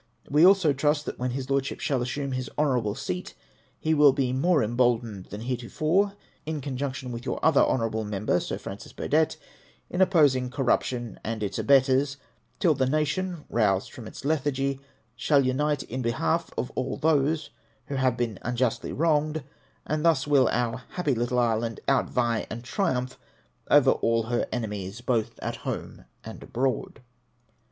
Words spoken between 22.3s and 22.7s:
and